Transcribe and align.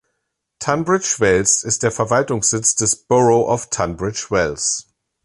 Tunbridge 0.59 1.17
Wells 1.19 1.61
ist 1.61 1.83
der 1.83 1.91
Verwaltungssitz 1.91 2.73
des 2.73 3.05
Borough 3.05 3.47
of 3.47 3.69
Tunbridge 3.69 4.25
Wells. 4.31 4.91